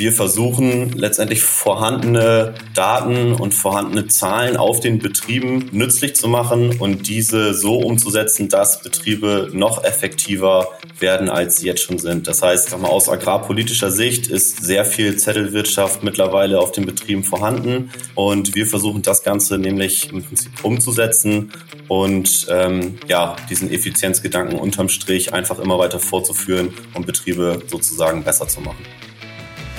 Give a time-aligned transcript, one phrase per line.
[0.00, 7.06] wir versuchen letztendlich vorhandene Daten und vorhandene Zahlen auf den Betrieben nützlich zu machen und
[7.06, 10.68] diese so umzusetzen, dass Betriebe noch effektiver
[10.98, 12.26] werden, als sie jetzt schon sind.
[12.26, 18.54] Das heißt, aus agrarpolitischer Sicht ist sehr viel Zettelwirtschaft mittlerweile auf den Betrieben vorhanden und
[18.54, 21.52] wir versuchen das Ganze nämlich im Prinzip umzusetzen
[21.88, 28.48] und ähm, ja, diesen Effizienzgedanken unterm Strich einfach immer weiter fortzuführen, um Betriebe sozusagen besser
[28.48, 28.86] zu machen.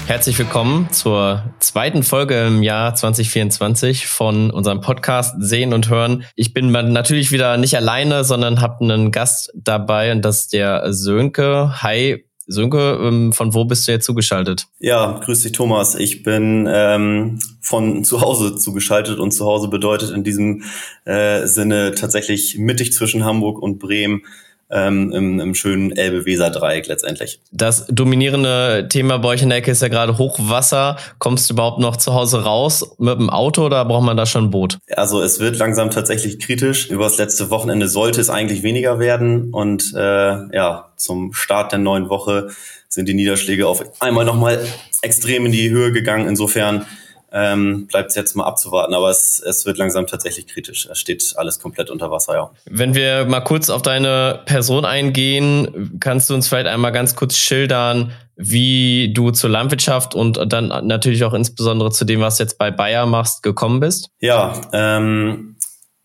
[0.07, 6.25] Herzlich willkommen zur zweiten Folge im Jahr 2024 von unserem Podcast Sehen und Hören.
[6.35, 10.93] Ich bin natürlich wieder nicht alleine, sondern habe einen Gast dabei und das ist der
[10.93, 11.81] Sönke.
[11.81, 14.67] Hi, Sönke, ähm, von wo bist du jetzt zugeschaltet?
[14.79, 15.95] Ja, grüß dich Thomas.
[15.95, 20.63] Ich bin ähm, von zu Hause zugeschaltet und zu Hause bedeutet in diesem
[21.05, 24.23] äh, Sinne tatsächlich mittig zwischen Hamburg und Bremen
[24.71, 27.39] ähm, im, im schönen Elbe-Weser-Dreieck letztendlich.
[27.51, 30.97] Das dominierende Thema bei euch in der Ecke ist ja gerade Hochwasser.
[31.19, 34.45] Kommst du überhaupt noch zu Hause raus mit dem Auto oder braucht man da schon
[34.45, 34.77] ein Boot?
[34.95, 36.89] Also es wird langsam tatsächlich kritisch.
[36.89, 41.79] Über das letzte Wochenende sollte es eigentlich weniger werden und äh, ja, zum Start der
[41.79, 42.49] neuen Woche
[42.87, 44.59] sind die Niederschläge auf einmal nochmal
[45.01, 46.27] extrem in die Höhe gegangen.
[46.27, 46.85] Insofern
[47.31, 48.93] ähm, bleibt es jetzt mal abzuwarten.
[48.93, 50.87] Aber es, es wird langsam tatsächlich kritisch.
[50.91, 52.51] Es steht alles komplett unter Wasser, ja.
[52.69, 57.37] Wenn wir mal kurz auf deine Person eingehen, kannst du uns vielleicht einmal ganz kurz
[57.37, 62.71] schildern, wie du zur Landwirtschaft und dann natürlich auch insbesondere zu dem, was jetzt bei
[62.71, 64.09] Bayer machst, gekommen bist?
[64.19, 65.57] Ja, ähm,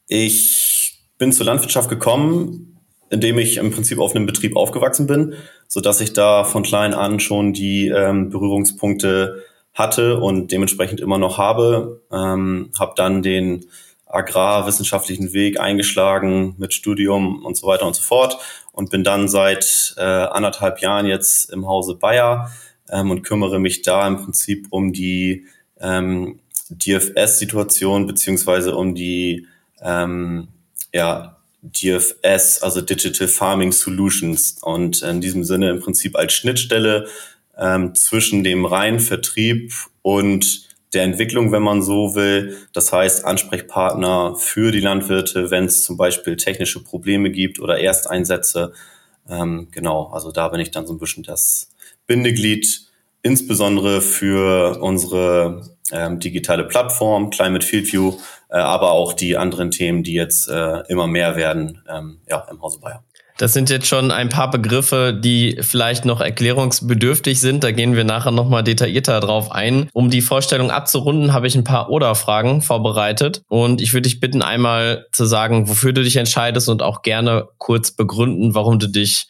[0.07, 2.79] ich bin zur Landwirtschaft gekommen,
[3.11, 5.35] indem ich im Prinzip auf einem Betrieb aufgewachsen bin,
[5.69, 9.43] so dass ich da von klein an schon die ähm, Berührungspunkte
[9.77, 12.03] hatte und dementsprechend immer noch habe.
[12.11, 13.67] Ähm, habe dann den
[14.07, 18.39] agrarwissenschaftlichen Weg eingeschlagen mit Studium und so weiter und so fort
[18.73, 22.51] und bin dann seit äh, anderthalb Jahren jetzt im Hause Bayer
[22.91, 25.47] ähm, und kümmere mich da im Prinzip um die
[25.81, 29.47] ähm, DFS-Situation beziehungsweise um die
[29.83, 30.49] ähm,
[30.93, 37.09] ja, DFS, also Digital Farming Solutions und in diesem Sinne im Prinzip als Schnittstelle
[37.59, 39.73] ähm, zwischen dem reinen Vertrieb
[40.03, 42.57] und der Entwicklung, wenn man so will.
[42.73, 48.73] Das heißt, Ansprechpartner für die Landwirte, wenn es zum Beispiel technische Probleme gibt oder Ersteinsätze.
[49.29, 51.71] Ähm, genau, also da bin ich dann so ein bisschen das
[52.07, 52.83] Bindeglied,
[53.23, 58.15] insbesondere für unsere ähm, digitale Plattform, Climate Field View,
[58.49, 62.63] äh, aber auch die anderen Themen, die jetzt äh, immer mehr werden ähm, ja, im
[62.63, 63.05] Hause Bayer.
[63.39, 67.65] Das sind jetzt schon ein paar Begriffe, die vielleicht noch erklärungsbedürftig sind.
[67.65, 69.91] Da gehen wir nachher nochmal detaillierter drauf ein.
[69.93, 73.43] Um die Vorstellung abzurunden, habe ich ein paar Oder-Fragen vorbereitet.
[73.49, 77.49] Und ich würde dich bitten, einmal zu sagen, wofür du dich entscheidest und auch gerne
[77.59, 79.27] kurz begründen, warum du dich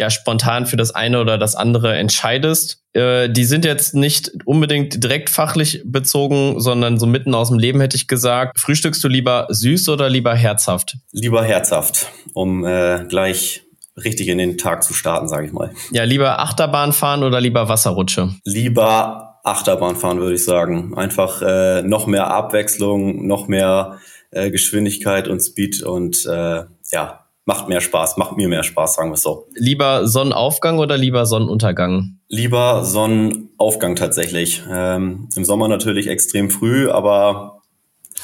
[0.00, 2.82] ja spontan für das eine oder das andere entscheidest.
[2.94, 7.80] Äh, die sind jetzt nicht unbedingt direkt fachlich bezogen, sondern so mitten aus dem Leben
[7.80, 8.58] hätte ich gesagt.
[8.58, 10.96] Frühstückst du lieber süß oder lieber herzhaft?
[11.12, 13.62] Lieber herzhaft, um äh, gleich
[14.02, 15.70] richtig in den Tag zu starten, sage ich mal.
[15.92, 18.30] Ja, lieber Achterbahn fahren oder lieber Wasserrutsche?
[18.44, 20.96] Lieber Achterbahn fahren, würde ich sagen.
[20.96, 23.98] Einfach äh, noch mehr Abwechslung, noch mehr
[24.30, 27.19] äh, Geschwindigkeit und Speed und äh, ja,
[27.50, 29.48] macht mehr Spaß, macht mir mehr Spaß, sagen wir es so.
[29.56, 32.20] Lieber Sonnenaufgang oder lieber Sonnenuntergang?
[32.28, 34.62] Lieber Sonnenaufgang tatsächlich.
[34.70, 37.62] Ähm, Im Sommer natürlich extrem früh, aber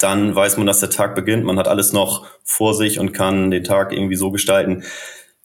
[0.00, 1.42] dann weiß man, dass der Tag beginnt.
[1.42, 4.84] Man hat alles noch vor sich und kann den Tag irgendwie so gestalten,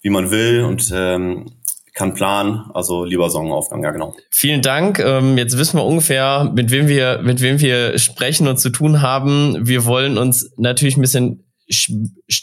[0.01, 1.47] wie man will und ähm,
[1.95, 2.69] kann planen.
[2.75, 4.13] Also lieber Sonnenaufgang, ja genau.
[4.29, 4.99] Vielen Dank.
[4.99, 9.01] Ähm, jetzt wissen wir ungefähr, mit wem wir, mit wem wir sprechen und zu tun
[9.01, 9.57] haben.
[9.59, 11.50] Wir wollen uns natürlich ein bisschen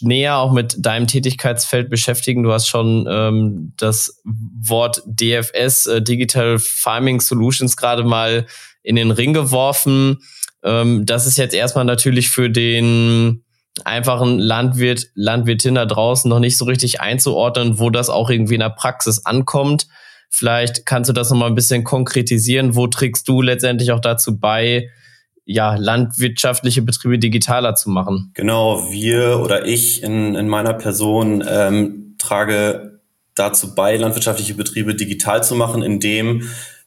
[0.01, 2.43] näher auch mit deinem Tätigkeitsfeld beschäftigen.
[2.43, 8.47] Du hast schon ähm, das Wort DFS, äh, Digital Farming Solutions, gerade mal
[8.83, 10.19] in den Ring geworfen.
[10.63, 13.45] Ähm, das ist jetzt erstmal natürlich für den
[13.85, 18.61] einfachen Landwirt, Landwirtin da draußen noch nicht so richtig einzuordnen, wo das auch irgendwie in
[18.61, 19.87] der Praxis ankommt.
[20.31, 22.77] Vielleicht kannst du das nochmal ein bisschen konkretisieren.
[22.77, 24.89] Wo trägst du letztendlich auch dazu bei,
[25.51, 28.31] ja, landwirtschaftliche Betriebe digitaler zu machen?
[28.35, 33.01] Genau, wir oder ich in, in meiner Person ähm, trage
[33.35, 36.43] dazu bei, landwirtschaftliche Betriebe digital zu machen, indem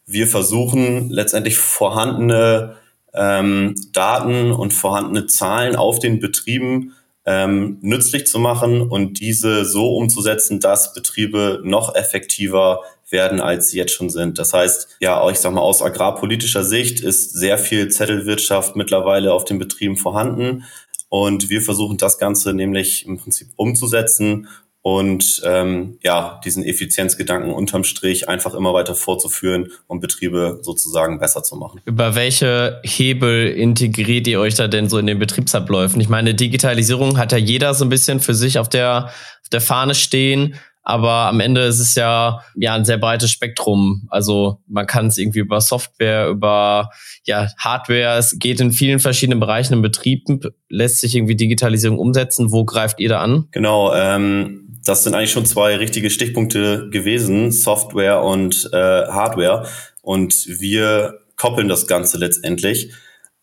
[0.05, 2.75] wir versuchen, letztendlich vorhandene
[3.15, 6.93] ähm, Daten und vorhandene Zahlen auf den Betrieben
[7.25, 12.81] ähm, nützlich zu machen und diese so umzusetzen, dass Betriebe noch effektiver
[13.11, 14.39] werden, als sie jetzt schon sind.
[14.39, 19.45] Das heißt, ja, ich sag mal, aus agrarpolitischer Sicht ist sehr viel Zettelwirtschaft mittlerweile auf
[19.45, 20.63] den Betrieben vorhanden.
[21.09, 24.47] Und wir versuchen das Ganze nämlich im Prinzip umzusetzen
[24.83, 31.43] und ähm, ja, diesen Effizienzgedanken unterm Strich einfach immer weiter fortzuführen, um Betriebe sozusagen besser
[31.43, 31.81] zu machen.
[31.85, 36.01] Über welche Hebel integriert ihr euch da denn so in den Betriebsabläufen?
[36.01, 39.61] Ich meine, Digitalisierung hat ja jeder so ein bisschen für sich auf der, auf der
[39.61, 40.55] Fahne stehen.
[40.83, 44.07] Aber am Ende ist es ja, ja ein sehr breites Spektrum.
[44.09, 46.89] Also man kann es irgendwie über Software, über
[47.25, 50.25] ja, Hardware, es geht in vielen verschiedenen Bereichen im Betrieb,
[50.69, 52.51] lässt sich irgendwie Digitalisierung umsetzen.
[52.51, 53.47] Wo greift ihr da an?
[53.51, 59.67] Genau, ähm, das sind eigentlich schon zwei richtige Stichpunkte gewesen, Software und äh, Hardware.
[60.01, 62.91] Und wir koppeln das Ganze letztendlich.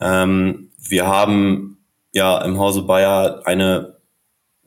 [0.00, 1.78] Ähm, wir haben
[2.12, 3.97] ja im Hause Bayer eine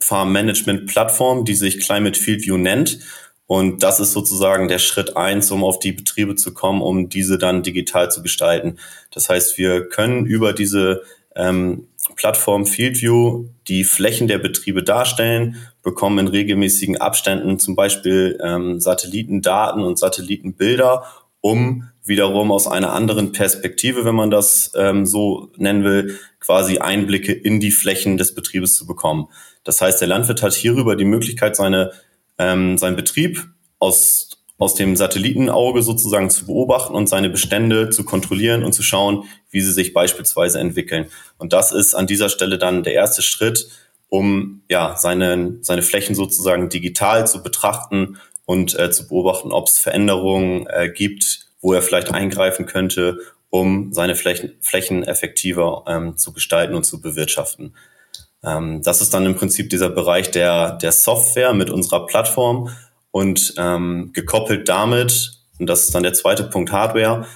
[0.02, 2.98] Farm Management Plattform, die sich Climate Field View nennt.
[3.46, 7.38] Und das ist sozusagen der Schritt eins, um auf die Betriebe zu kommen, um diese
[7.38, 8.78] dann digital zu gestalten.
[9.10, 11.02] Das heißt, wir können über diese
[11.36, 18.80] ähm, Plattform FieldView die Flächen der Betriebe darstellen, bekommen in regelmäßigen Abständen zum Beispiel ähm,
[18.80, 21.04] Satellitendaten und Satellitenbilder,
[21.42, 27.32] um wiederum aus einer anderen Perspektive, wenn man das ähm, so nennen will, quasi Einblicke
[27.32, 29.28] in die Flächen des Betriebes zu bekommen.
[29.62, 31.92] Das heißt, der Landwirt hat hierüber die Möglichkeit, seine,
[32.38, 33.46] ähm, seinen Betrieb
[33.78, 34.30] aus
[34.62, 39.60] aus dem Satellitenauge sozusagen zu beobachten und seine Bestände zu kontrollieren und zu schauen, wie
[39.60, 41.06] sie sich beispielsweise entwickeln.
[41.36, 43.68] Und das ist an dieser Stelle dann der erste Schritt,
[44.08, 49.78] um ja seine, seine Flächen sozusagen digital zu betrachten und äh, zu beobachten, ob es
[49.78, 53.18] Veränderungen äh, gibt, wo er vielleicht eingreifen könnte,
[53.50, 57.74] um seine Flächen, Flächen effektiver ähm, zu gestalten und zu bewirtschaften.
[58.44, 62.70] Ähm, das ist dann im Prinzip dieser Bereich der, der Software mit unserer Plattform
[63.10, 67.26] und ähm, gekoppelt damit, und das ist dann der zweite Punkt Hardware,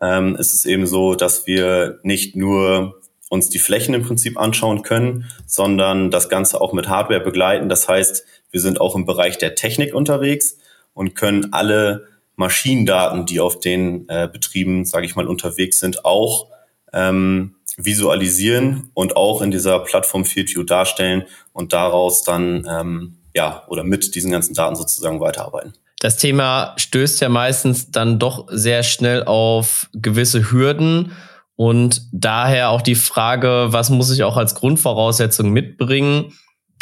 [0.00, 4.82] ähm, ist es eben so, dass wir nicht nur uns die Flächen im Prinzip anschauen
[4.82, 7.68] können, sondern das Ganze auch mit Hardware begleiten.
[7.68, 8.24] Das heißt,
[8.56, 10.56] wir sind auch im Bereich der Technik unterwegs
[10.94, 12.06] und können alle
[12.36, 16.46] Maschinendaten, die auf den äh, Betrieben, sage ich mal, unterwegs sind, auch
[16.94, 23.84] ähm, visualisieren und auch in dieser Plattform FieldView darstellen und daraus dann ähm, ja, oder
[23.84, 25.74] mit diesen ganzen Daten sozusagen weiterarbeiten.
[26.00, 31.12] Das Thema stößt ja meistens dann doch sehr schnell auf gewisse Hürden
[31.56, 36.32] und daher auch die Frage, was muss ich auch als Grundvoraussetzung mitbringen?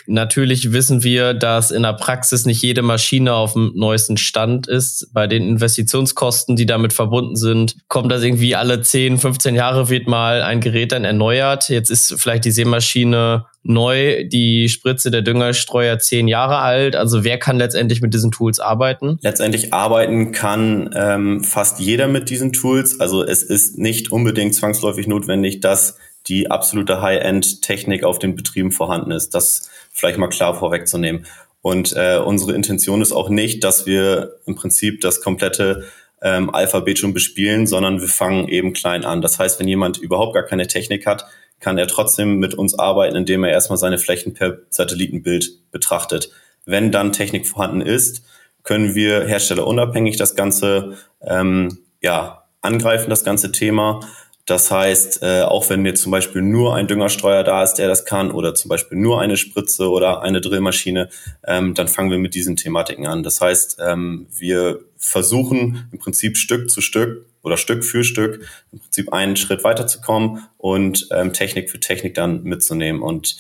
[0.07, 5.09] Natürlich wissen wir, dass in der Praxis nicht jede Maschine auf dem neuesten Stand ist.
[5.13, 10.07] Bei den Investitionskosten, die damit verbunden sind, kommt das irgendwie alle 10, 15 Jahre wird
[10.07, 11.69] mal ein Gerät dann erneuert.
[11.69, 16.97] Jetzt ist vielleicht die Seemaschine neu, die Spritze der Düngerstreuer zehn Jahre alt.
[16.97, 19.19] Also wer kann letztendlich mit diesen Tools arbeiten?
[19.23, 23.01] Letztendlich arbeiten kann ähm, fast jeder mit diesen Tools.
[23.01, 25.97] Also es ist nicht unbedingt zwangsläufig notwendig, dass
[26.29, 29.35] die absolute High-End-Technik auf den Betrieben vorhanden ist.
[29.35, 31.25] Das vielleicht mal klar vorwegzunehmen.
[31.63, 35.85] Und äh, unsere Intention ist auch nicht, dass wir im Prinzip das komplette
[36.21, 39.23] ähm, Alphabet schon bespielen, sondern wir fangen eben klein an.
[39.23, 41.25] Das heißt, wenn jemand überhaupt gar keine Technik hat,
[41.61, 46.31] kann er trotzdem mit uns arbeiten, indem er erstmal seine Flächen per Satellitenbild betrachtet.
[46.67, 48.25] Wenn dann Technik vorhanden ist,
[48.63, 54.01] können wir herstellerunabhängig das Ganze ähm, ja, angreifen, das ganze Thema
[54.47, 58.05] das heißt, äh, auch wenn jetzt zum Beispiel nur ein Düngerstreuer da ist, der das
[58.05, 61.09] kann, oder zum Beispiel nur eine Spritze oder eine Drillmaschine,
[61.47, 63.23] ähm, dann fangen wir mit diesen Thematiken an.
[63.23, 68.81] Das heißt, ähm, wir versuchen im Prinzip Stück zu Stück oder Stück für Stück im
[68.81, 73.01] Prinzip einen Schritt weiterzukommen und ähm, Technik für Technik dann mitzunehmen.
[73.01, 73.39] Und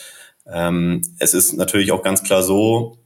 [0.50, 2.98] ähm, es ist natürlich auch ganz klar so,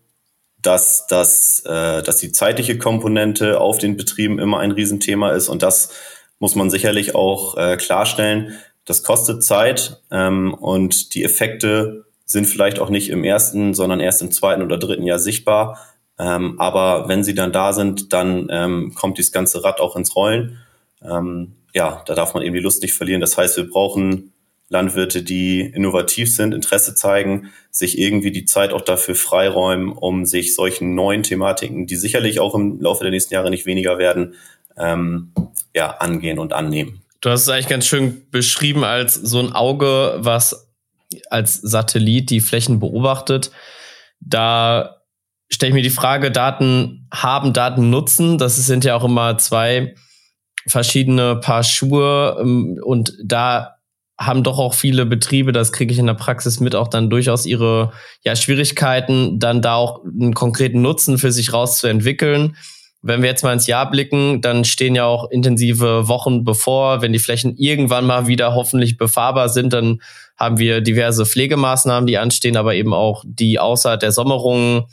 [0.62, 5.62] dass, dass, äh, dass die zeitliche Komponente auf den Betrieben immer ein Riesenthema ist und
[5.62, 5.90] das
[6.38, 8.54] muss man sicherlich auch äh, klarstellen,
[8.84, 14.22] das kostet Zeit ähm, und die Effekte sind vielleicht auch nicht im ersten, sondern erst
[14.22, 15.78] im zweiten oder dritten Jahr sichtbar.
[16.18, 20.16] Ähm, aber wenn sie dann da sind, dann ähm, kommt dieses ganze Rad auch ins
[20.16, 20.58] Rollen.
[21.02, 23.20] Ähm, ja, da darf man eben die Lust nicht verlieren.
[23.20, 24.32] Das heißt, wir brauchen
[24.70, 30.54] Landwirte, die innovativ sind, Interesse zeigen, sich irgendwie die Zeit auch dafür freiräumen, um sich
[30.54, 34.34] solchen neuen Thematiken, die sicherlich auch im Laufe der nächsten Jahre nicht weniger werden,
[34.78, 35.32] ähm,
[35.74, 37.02] ja, angehen und annehmen.
[37.20, 40.68] Du hast es eigentlich ganz schön beschrieben als so ein Auge, was
[41.30, 43.50] als Satellit die Flächen beobachtet.
[44.20, 45.02] Da
[45.50, 48.38] stelle ich mir die Frage, Daten haben, Daten nutzen.
[48.38, 49.94] Das sind ja auch immer zwei
[50.66, 52.36] verschiedene Paar Schuhe.
[52.40, 53.78] Ähm, und da
[54.20, 57.46] haben doch auch viele Betriebe, das kriege ich in der Praxis mit, auch dann durchaus
[57.46, 57.92] ihre
[58.24, 62.56] ja, Schwierigkeiten, dann da auch einen konkreten Nutzen für sich rauszuentwickeln.
[63.00, 67.00] Wenn wir jetzt mal ins Jahr blicken, dann stehen ja auch intensive Wochen bevor.
[67.00, 70.00] Wenn die Flächen irgendwann mal wieder hoffentlich befahrbar sind, dann
[70.36, 74.86] haben wir diverse Pflegemaßnahmen, die anstehen, aber eben auch die Aussaat der Sommerungen.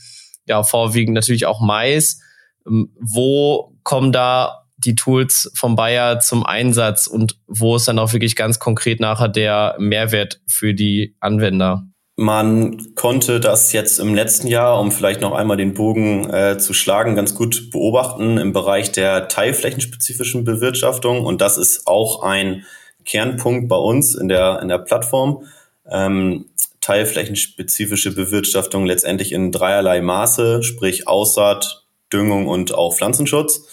[0.46, 2.20] ja vorwiegend natürlich auch Mais.
[2.68, 8.14] Ähm, wo kommen da die Tools vom Bayer zum Einsatz und wo ist dann auch
[8.14, 11.88] wirklich ganz konkret nachher der Mehrwert für die Anwender?
[12.18, 16.74] Man konnte das jetzt im letzten Jahr, um vielleicht noch einmal den Bogen äh, zu
[16.74, 21.26] schlagen, ganz gut beobachten im Bereich der teilflächenspezifischen Bewirtschaftung.
[21.26, 22.66] Und das ist auch ein
[23.04, 25.46] Kernpunkt bei uns in der, in der Plattform.
[25.90, 26.46] Ähm,
[26.80, 33.68] teilflächenspezifische Bewirtschaftung letztendlich in dreierlei Maße, sprich Aussaat, Düngung und auch Pflanzenschutz.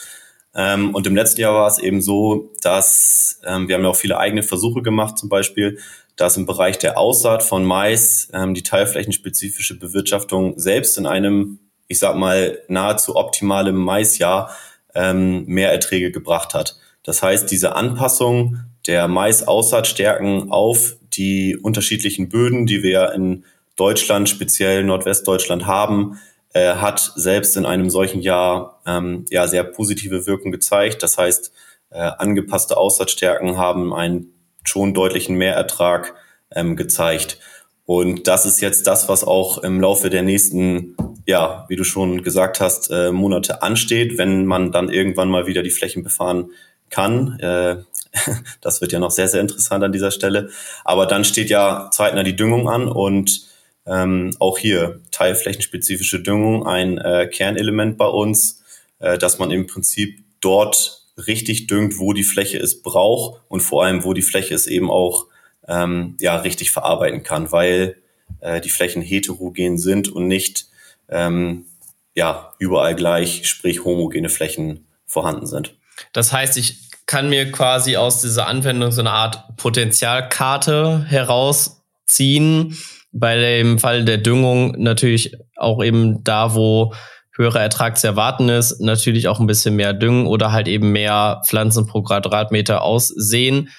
[0.55, 3.97] Ähm, und im letzten Jahr war es eben so, dass ähm, wir haben ja auch
[3.97, 5.79] viele eigene Versuche gemacht, zum Beispiel,
[6.17, 11.99] dass im Bereich der Aussaat von Mais ähm, die teilflächenspezifische Bewirtschaftung selbst in einem, ich
[11.99, 14.55] sag mal, nahezu optimalen Maisjahr
[14.95, 16.77] ähm, mehr Erträge gebracht hat.
[17.03, 23.45] Das heißt, diese Anpassung der Mais-Aussaatstärken auf die unterschiedlichen Böden, die wir in
[23.77, 26.19] Deutschland, speziell Nordwestdeutschland haben,
[26.53, 31.03] äh, hat selbst in einem solchen Jahr ähm, ja sehr positive Wirkung gezeigt.
[31.03, 31.53] Das heißt,
[31.91, 34.33] äh, angepasste Aussatzstärken haben einen
[34.65, 36.15] schon deutlichen Mehrertrag
[36.55, 37.39] ähm, gezeigt.
[37.85, 42.23] Und das ist jetzt das, was auch im Laufe der nächsten, ja, wie du schon
[42.23, 46.51] gesagt hast, äh, Monate ansteht, wenn man dann irgendwann mal wieder die Flächen befahren
[46.91, 47.39] kann.
[47.41, 47.79] Äh,
[48.61, 50.51] das wird ja noch sehr, sehr interessant an dieser Stelle.
[50.85, 53.43] Aber dann steht ja zeitnah die Düngung an und
[53.85, 58.63] ähm, auch hier teilflächenspezifische Düngung ein äh, Kernelement bei uns,
[59.01, 63.85] äh, dass man im Prinzip dort richtig düngt, wo die Fläche es braucht und vor
[63.85, 65.27] allem, wo die Fläche es eben auch
[65.69, 67.97] ähm, ja richtig verarbeiten kann, weil
[68.41, 70.67] äh, die Flächen heterogen sind und nicht
[71.09, 71.67] ähm,
[72.15, 75.77] ja überall gleich, sprich homogene Flächen vorhanden sind.
[76.13, 82.77] Das heißt, ich kann mir quasi aus dieser Anwendung so eine Art Potenzialkarte herausziehen
[83.13, 86.95] bei dem Fall der Düngung natürlich auch eben da, wo
[87.37, 91.43] höherer Ertrag zu erwarten ist, natürlich auch ein bisschen mehr düngen oder halt eben mehr
[91.47, 93.71] Pflanzen pro Quadratmeter aussehen.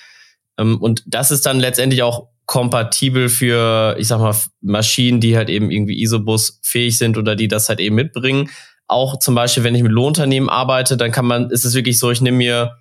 [0.57, 5.50] Ähm, und das ist dann letztendlich auch kompatibel für, ich sag mal, Maschinen, die halt
[5.50, 8.50] eben irgendwie Isobus fähig sind oder die das halt eben mitbringen.
[8.88, 12.12] Auch zum Beispiel, wenn ich mit Lohnunternehmen arbeite, dann kann man, ist es wirklich so,
[12.12, 12.77] ich nehme mir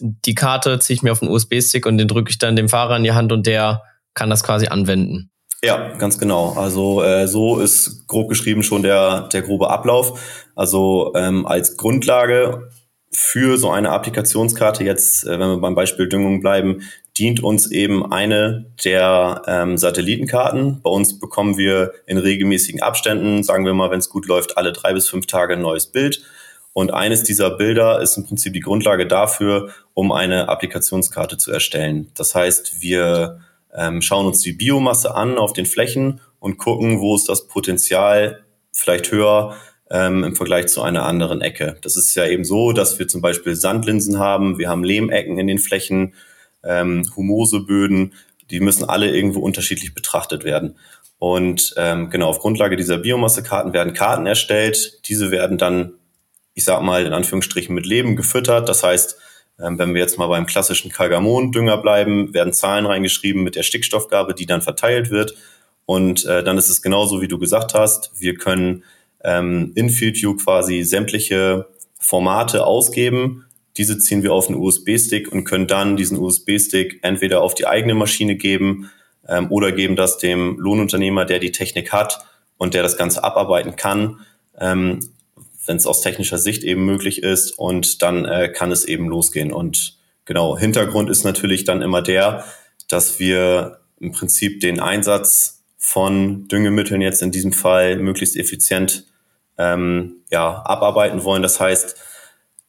[0.00, 2.96] die Karte, ziehe ich mir auf den USB-Stick und den drücke ich dann dem Fahrer
[2.96, 3.82] in die Hand und der
[4.14, 5.30] kann das quasi anwenden.
[5.62, 6.54] Ja, ganz genau.
[6.56, 10.48] Also äh, so ist grob geschrieben schon der, der grobe Ablauf.
[10.54, 12.70] Also ähm, als Grundlage
[13.12, 16.82] für so eine Applikationskarte jetzt, äh, wenn wir beim Beispiel Düngung bleiben,
[17.18, 20.80] dient uns eben eine der ähm, Satellitenkarten.
[20.80, 24.72] Bei uns bekommen wir in regelmäßigen Abständen, sagen wir mal, wenn es gut läuft, alle
[24.72, 26.22] drei bis fünf Tage ein neues Bild.
[26.72, 32.10] Und eines dieser Bilder ist im Prinzip die Grundlage dafür, um eine Applikationskarte zu erstellen.
[32.14, 33.40] Das heißt, wir
[33.76, 38.44] ähm, schauen uns die Biomasse an auf den Flächen und gucken, wo ist das Potenzial
[38.72, 39.56] vielleicht höher
[39.90, 41.76] ähm, im Vergleich zu einer anderen Ecke.
[41.82, 45.46] Das ist ja eben so, dass wir zum Beispiel Sandlinsen haben, wir haben Lehmecken in
[45.46, 46.14] den Flächen,
[46.62, 48.14] ähm, Humoseböden,
[48.50, 50.76] die müssen alle irgendwo unterschiedlich betrachtet werden.
[51.18, 55.06] Und ähm, genau, auf Grundlage dieser Biomassekarten werden Karten erstellt.
[55.06, 55.92] Diese werden dann,
[56.54, 58.68] ich sag mal, in Anführungsstrichen mit Leben gefüttert.
[58.68, 59.18] Das heißt,
[59.62, 64.46] wenn wir jetzt mal beim klassischen Kalgamon-Dünger bleiben, werden Zahlen reingeschrieben mit der Stickstoffgabe, die
[64.46, 65.34] dann verteilt wird.
[65.86, 68.12] Und äh, dann ist es genauso, wie du gesagt hast.
[68.16, 68.84] Wir können
[69.24, 71.66] ähm, in FieldView quasi sämtliche
[71.98, 73.44] Formate ausgeben.
[73.76, 77.94] Diese ziehen wir auf einen USB-Stick und können dann diesen USB-Stick entweder auf die eigene
[77.94, 78.90] Maschine geben
[79.28, 82.24] ähm, oder geben das dem Lohnunternehmer, der die Technik hat
[82.56, 84.20] und der das Ganze abarbeiten kann,
[84.58, 85.00] ähm,
[85.70, 89.52] wenn es aus technischer Sicht eben möglich ist und dann äh, kann es eben losgehen.
[89.52, 92.44] Und genau, Hintergrund ist natürlich dann immer der,
[92.88, 99.04] dass wir im Prinzip den Einsatz von Düngemitteln jetzt in diesem Fall möglichst effizient
[99.58, 101.42] ähm, ja, abarbeiten wollen.
[101.44, 101.94] Das heißt,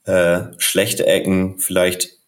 [0.04, 2.20] äh, schlechte Ecken vielleicht,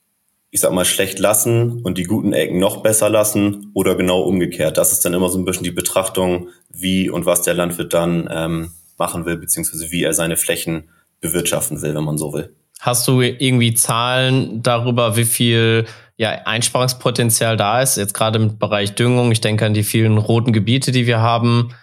[0.50, 4.80] ich sag mal, schlecht lassen und die guten Ecken noch besser lassen oder genau umgekehrt.
[4.80, 8.27] Das ist dann immer so ein bisschen die Betrachtung, wie und was der Landwirt dann
[8.34, 8.72] ähm,
[9.03, 12.55] machen will, beziehungsweise wie er seine Flächen bewirtschaften will, wenn man so will.
[12.79, 18.95] Hast du irgendwie Zahlen darüber, wie viel ja, Einsparungspotenzial da ist, jetzt gerade im Bereich
[18.95, 19.29] Düngung?
[19.33, 21.74] Ich denke an die vielen roten Gebiete, die wir haben.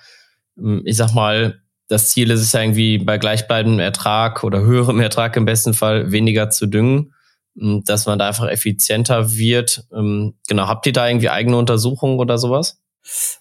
[0.84, 5.36] Ich sag mal, das Ziel ist es ja irgendwie bei gleichbleibendem Ertrag oder höherem Ertrag
[5.36, 7.12] im besten Fall weniger zu düngen,
[7.54, 9.84] dass man da einfach effizienter wird.
[9.94, 12.79] Ähm, genau, habt ihr da irgendwie eigene Untersuchungen oder sowas?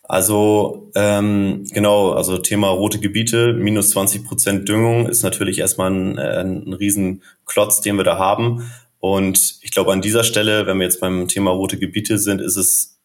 [0.03, 6.17] Also ähm, genau, also Thema rote Gebiete, minus 20 Prozent Düngung ist natürlich erstmal ein,
[6.17, 8.71] äh, ein Riesenklotz, den wir da haben.
[8.99, 12.57] Und ich glaube, an dieser Stelle, wenn wir jetzt beim Thema rote Gebiete sind, ist
[12.57, 12.99] es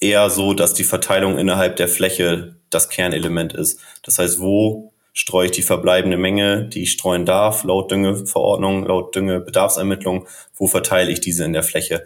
[0.00, 3.80] eher so, dass die Verteilung innerhalb der Fläche das Kernelement ist.
[4.02, 9.16] Das heißt, wo streue ich die verbleibende Menge, die ich streuen darf, laut Düngeverordnung, laut
[9.16, 12.04] Düngebedarfsermittlung, wo verteile ich diese in der Fläche.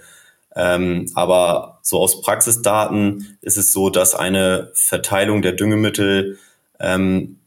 [0.56, 6.38] Ähm, aber so aus Praxisdaten ist es so, dass eine Verteilung der Düngemittel
[6.78, 7.38] ähm,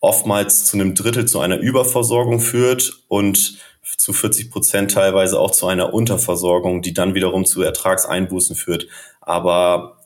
[0.00, 3.58] oftmals zu einem Drittel zu einer Überversorgung führt und
[3.96, 8.88] zu 40 Prozent teilweise auch zu einer Unterversorgung, die dann wiederum zu Ertragseinbußen führt.
[9.20, 9.98] Aber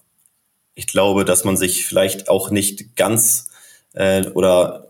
[0.74, 3.50] ich glaube, dass man sich vielleicht auch nicht ganz
[3.94, 4.88] äh, oder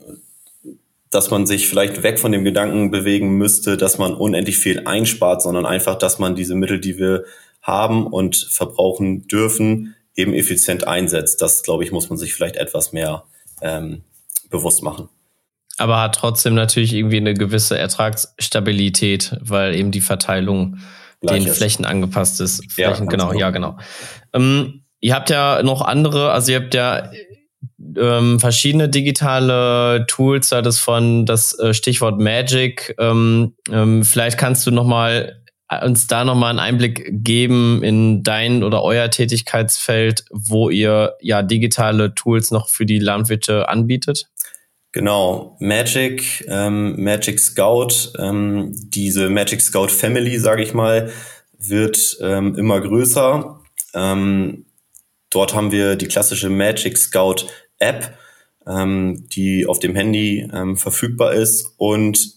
[1.10, 5.42] dass man sich vielleicht weg von dem Gedanken bewegen müsste, dass man unendlich viel einspart,
[5.42, 7.24] sondern einfach, dass man diese Mittel, die wir
[7.62, 11.42] haben und verbrauchen dürfen, eben effizient einsetzt.
[11.42, 13.24] Das, glaube ich, muss man sich vielleicht etwas mehr
[13.60, 14.02] ähm,
[14.50, 15.08] bewusst machen.
[15.78, 20.78] Aber hat trotzdem natürlich irgendwie eine gewisse Ertragsstabilität, weil eben die Verteilung
[21.20, 21.58] Gleich den ist.
[21.58, 22.72] Flächen angepasst ist.
[22.72, 23.76] Flächen, ja, genau, ja, genau.
[24.32, 27.10] Ähm, ihr habt ja noch andere, also ihr habt ja
[27.96, 32.94] ähm, verschiedene digitale Tools, da das von das äh, Stichwort Magic.
[32.98, 37.82] Ähm, ähm, vielleicht kannst du noch mal äh, uns da noch mal einen Einblick geben
[37.82, 44.28] in dein oder euer Tätigkeitsfeld, wo ihr ja digitale Tools noch für die Landwirte anbietet.
[44.92, 51.10] Genau, Magic, ähm, Magic Scout, ähm, diese Magic Scout Family, sage ich mal,
[51.58, 53.60] wird ähm, immer größer.
[53.94, 54.65] Ähm,
[55.36, 57.46] dort haben wir die klassische Magic Scout
[57.78, 58.16] App,
[58.66, 62.36] ähm, die auf dem Handy ähm, verfügbar ist und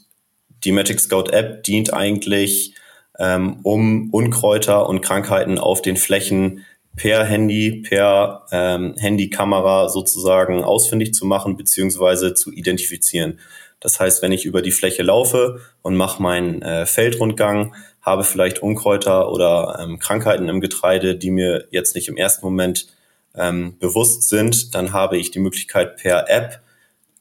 [0.66, 2.76] die Magic Scout App dient eigentlich,
[3.18, 6.66] ähm, um Unkräuter und Krankheiten auf den Flächen
[6.98, 13.40] per Handy, per ähm, Handykamera sozusagen ausfindig zu machen beziehungsweise zu identifizieren.
[13.80, 18.62] Das heißt, wenn ich über die Fläche laufe und mache meinen äh, Feldrundgang, habe vielleicht
[18.62, 22.88] Unkräuter oder ähm, Krankheiten im Getreide, die mir jetzt nicht im ersten Moment
[23.36, 26.62] ähm, bewusst sind, dann habe ich die Möglichkeit per App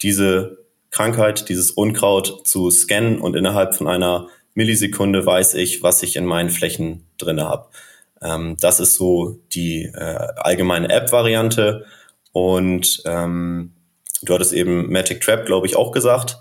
[0.03, 0.59] diese
[0.91, 6.25] Krankheit, dieses Unkraut zu scannen und innerhalb von einer Millisekunde weiß ich, was ich in
[6.25, 7.69] meinen Flächen drinne habe.
[8.23, 11.85] Ähm, das ist so die äh, allgemeine App-Variante.
[12.33, 13.73] Und ähm,
[14.23, 16.39] du hattest eben Magic Trap, glaube ich, auch gesagt.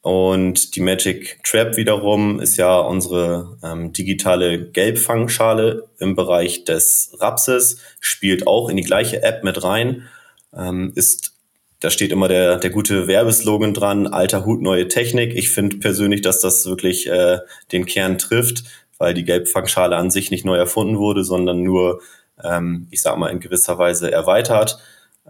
[0.00, 7.78] Und die Magic Trap wiederum ist ja unsere ähm, digitale Gelbfangschale im Bereich des Rapses,
[8.00, 10.08] spielt auch in die gleiche App mit rein,
[10.56, 11.34] ähm, ist
[11.80, 15.36] da steht immer der, der gute Werbeslogan dran, alter Hut, neue Technik.
[15.36, 17.38] Ich finde persönlich, dass das wirklich äh,
[17.70, 18.64] den Kern trifft
[18.98, 22.02] weil die Gelbfangschale an sich nicht neu erfunden wurde, sondern nur,
[22.42, 24.78] ähm, ich sag mal, in gewisser Weise erweitert.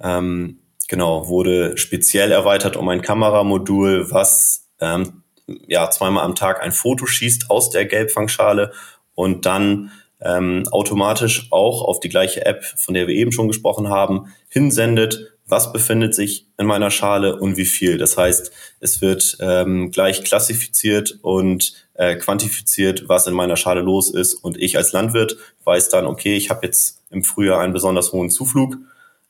[0.01, 5.23] Ähm, genau, wurde speziell erweitert um ein Kameramodul, was ähm,
[5.67, 8.73] ja zweimal am Tag ein Foto schießt aus der Gelbfangschale
[9.15, 13.89] und dann ähm, automatisch auch auf die gleiche App, von der wir eben schon gesprochen
[13.89, 17.97] haben, hinsendet, was befindet sich in meiner Schale und wie viel.
[17.97, 24.11] Das heißt, es wird ähm, gleich klassifiziert und äh, quantifiziert, was in meiner Schale los
[24.11, 24.35] ist.
[24.35, 28.29] Und ich als Landwirt weiß dann, okay, ich habe jetzt im Frühjahr einen besonders hohen
[28.29, 28.77] Zuflug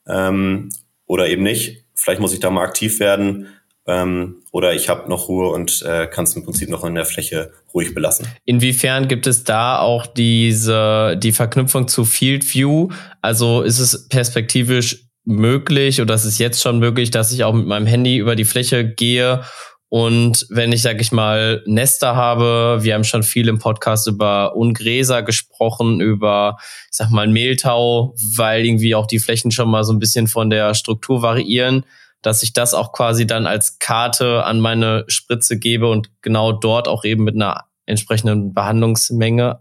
[0.08, 0.70] ähm,
[1.08, 1.84] oder eben nicht.
[1.94, 3.48] Vielleicht muss ich da mal aktiv werden.
[3.88, 7.06] Ähm, oder ich habe noch Ruhe und äh, kann es im Prinzip noch in der
[7.06, 8.28] Fläche ruhig belassen.
[8.44, 12.90] Inwiefern gibt es da auch diese die Verknüpfung zu Field View?
[13.22, 17.66] Also ist es perspektivisch möglich oder es ist jetzt schon möglich, dass ich auch mit
[17.66, 19.42] meinem Handy über die Fläche gehe
[19.90, 24.54] und wenn ich, sag ich mal, Nester habe, wir haben schon viel im Podcast über
[24.54, 29.92] Ungräser gesprochen, über, ich sag mal, Mehltau, weil irgendwie auch die Flächen schon mal so
[29.94, 31.86] ein bisschen von der Struktur variieren,
[32.20, 36.86] dass ich das auch quasi dann als Karte an meine Spritze gebe und genau dort
[36.86, 39.60] auch eben mit einer entsprechenden Behandlungsmenge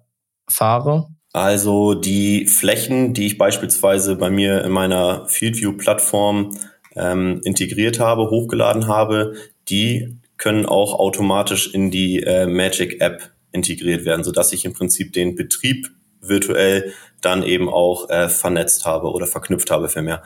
[0.49, 1.07] fahre.
[1.31, 6.57] Also die Flächen, die ich beispielsweise bei mir in meiner FieldView-Plattform
[6.97, 9.35] ähm, integriert habe, hochgeladen habe,
[9.69, 14.73] die können auch automatisch in die äh, Magic App integriert werden, so dass ich im
[14.73, 15.89] Prinzip den Betrieb
[16.21, 20.23] virtuell dann eben auch äh, vernetzt habe oder verknüpft habe für mehr.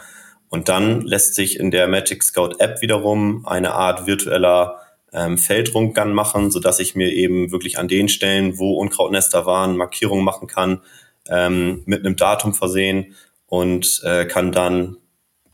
[0.50, 4.82] Und dann lässt sich in der Magic Scout App wiederum eine Art virtueller
[5.14, 9.78] ähm, Feldrundgang machen, so dass ich mir eben wirklich an den Stellen, wo Unkrautnester waren,
[9.78, 10.82] Markierungen machen kann,
[11.30, 14.98] ähm, mit einem Datum versehen und äh, kann dann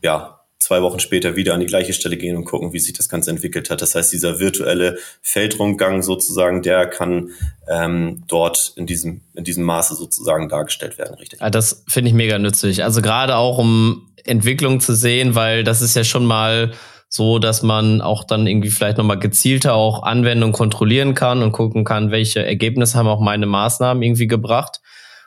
[0.02, 3.08] ja zwei Wochen später wieder an die gleiche Stelle gehen und gucken, wie sich das
[3.08, 3.80] Ganze entwickelt hat.
[3.80, 7.30] Das heißt, dieser virtuelle Feldrundgang sozusagen, der kann
[7.68, 11.40] ähm, dort in diesem, in diesem Maße sozusagen dargestellt werden, richtig?
[11.40, 12.82] Ja, das finde ich mega nützlich.
[12.82, 16.72] Also gerade auch um Entwicklung zu sehen, weil das ist ja schon mal
[17.08, 21.84] so, dass man auch dann irgendwie vielleicht nochmal gezielter auch Anwendungen kontrollieren kann und gucken
[21.84, 24.80] kann, welche Ergebnisse haben auch meine Maßnahmen irgendwie gebracht.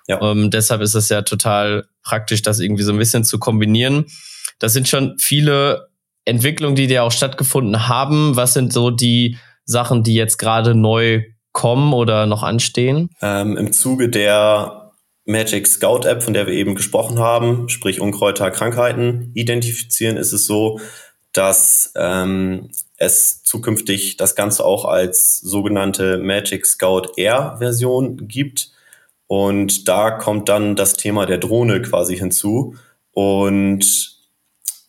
[0.08, 0.22] Ja.
[0.22, 4.06] Ähm, deshalb ist es ja total praktisch, das irgendwie so ein bisschen zu kombinieren.
[4.62, 5.90] Das sind schon viele
[6.24, 11.24] Entwicklungen, die dir auch stattgefunden haben, was sind so die Sachen, die jetzt gerade neu
[11.52, 13.10] kommen oder noch anstehen?
[13.24, 14.92] Ähm, Im Zuge der
[15.26, 20.46] Magic Scout App, von der wir eben gesprochen haben, sprich Unkräuter, Krankheiten identifizieren, ist es
[20.46, 20.80] so,
[21.34, 28.72] dass ähm, es zukünftig das Ganze auch als sogenannte Magic Scout Air Version gibt.
[29.26, 32.76] Und da kommt dann das Thema der Drohne quasi hinzu.
[33.12, 34.21] Und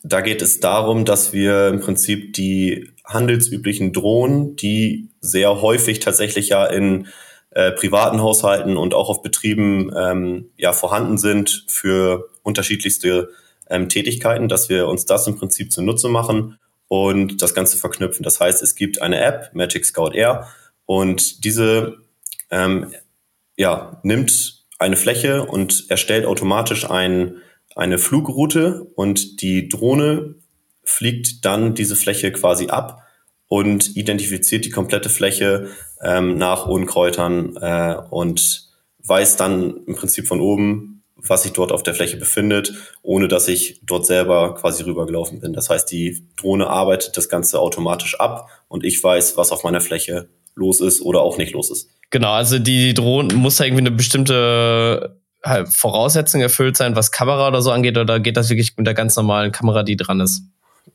[0.03, 6.49] da geht es darum, dass wir im Prinzip die handelsüblichen Drohnen, die sehr häufig tatsächlich
[6.49, 7.09] ja in
[7.51, 13.31] äh, privaten Haushalten und auch auf Betrieben ähm, ja vorhanden sind für unterschiedlichste
[13.69, 18.23] ähm, Tätigkeiten, dass wir uns das im Prinzip zunutze machen und das Ganze verknüpfen.
[18.23, 20.49] Das heißt, es gibt eine App, Magic Scout Air,
[20.85, 21.97] und diese
[22.51, 22.93] ähm,
[23.57, 27.37] ja, nimmt eine Fläche und erstellt automatisch ein
[27.77, 30.35] eine Flugroute und die Drohne
[30.85, 33.03] fliegt dann diese Fläche quasi ab
[33.49, 35.69] und identifiziert die komplette Fläche
[36.03, 38.69] ähm, nach Unkräutern äh, und
[39.05, 43.49] weiß dann im Prinzip von oben, was sich dort auf der Fläche befindet, ohne dass
[43.49, 45.53] ich dort selber quasi rübergelaufen bin.
[45.53, 49.81] Das heißt, die Drohne arbeitet das Ganze automatisch ab und ich weiß, was auf meiner
[49.81, 51.89] Fläche los ist oder auch nicht los ist.
[52.11, 55.22] Genau, also die Drohne muss da irgendwie eine bestimmte
[55.71, 59.17] Voraussetzungen erfüllt sein, was Kamera oder so angeht, oder geht das wirklich mit der ganz
[59.17, 60.43] normalen Kamera, die dran ist?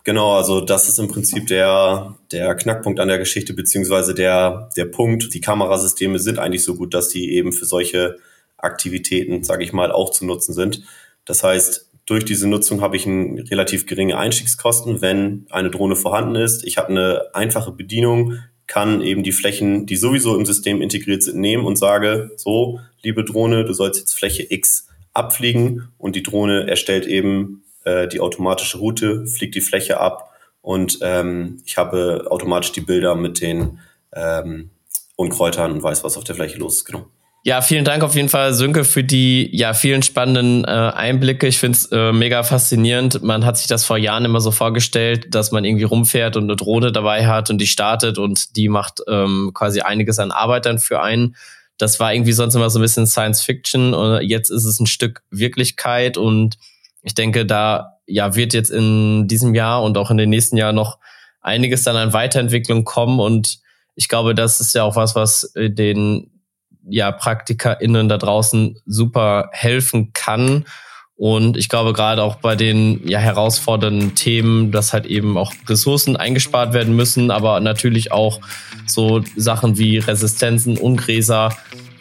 [0.03, 4.85] Genau, also das ist im Prinzip der, der Knackpunkt an der Geschichte, beziehungsweise der, der
[4.85, 5.33] Punkt.
[5.33, 8.17] Die Kamerasysteme sind eigentlich so gut, dass die eben für solche
[8.57, 10.83] Aktivitäten, sage ich mal, auch zu nutzen sind.
[11.25, 16.35] Das heißt, durch diese Nutzung habe ich eine relativ geringe Einstiegskosten, wenn eine Drohne vorhanden
[16.35, 16.65] ist.
[16.65, 21.39] Ich habe eine einfache Bedienung, kann eben die Flächen, die sowieso im System integriert sind,
[21.39, 26.67] nehmen und sage, so, liebe Drohne, du sollst jetzt Fläche X abfliegen und die Drohne
[26.69, 32.73] erstellt eben äh, die automatische Route, fliegt die Fläche ab und ähm, ich habe automatisch
[32.73, 33.79] die Bilder mit den
[34.13, 34.69] ähm,
[35.15, 36.85] Unkräutern und weiß, was auf der Fläche los ist.
[36.85, 37.07] Genau.
[37.47, 41.47] Ja, vielen Dank auf jeden Fall, Sönke, für die ja vielen spannenden äh, Einblicke.
[41.47, 43.23] Ich finde es äh, mega faszinierend.
[43.23, 46.57] Man hat sich das vor Jahren immer so vorgestellt, dass man irgendwie rumfährt und eine
[46.57, 50.77] Drohne dabei hat und die startet und die macht ähm, quasi einiges an Arbeit dann
[50.77, 51.37] für einen.
[51.77, 54.85] Das war irgendwie sonst immer so ein bisschen Science Fiction und jetzt ist es ein
[54.85, 56.57] Stück Wirklichkeit und
[57.01, 60.75] ich denke, da ja wird jetzt in diesem Jahr und auch in den nächsten Jahren
[60.75, 60.99] noch
[61.39, 63.59] einiges dann an Weiterentwicklung kommen und
[63.95, 66.29] ich glaube, das ist ja auch was, was den
[66.89, 70.65] ja PraktikerInnen da draußen super helfen kann.
[71.15, 76.15] Und ich glaube, gerade auch bei den ja herausfordernden Themen, dass halt eben auch Ressourcen
[76.15, 78.39] eingespart werden müssen, aber natürlich auch
[78.85, 81.49] so Sachen wie Resistenzen, Ungräser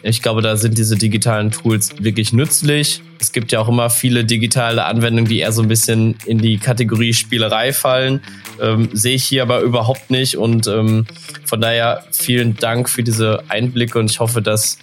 [0.03, 3.01] ich glaube, da sind diese digitalen Tools wirklich nützlich.
[3.19, 6.57] Es gibt ja auch immer viele digitale Anwendungen, die eher so ein bisschen in die
[6.57, 8.21] Kategorie Spielerei fallen.
[8.61, 10.37] Ähm, sehe ich hier aber überhaupt nicht.
[10.37, 11.05] Und ähm,
[11.45, 14.77] von daher vielen Dank für diese Einblicke und ich hoffe, dass,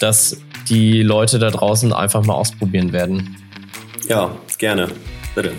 [0.00, 0.36] dass
[0.68, 3.36] die Leute da draußen einfach mal ausprobieren werden.
[4.08, 4.88] Ja, gerne.
[5.34, 5.52] Bitte.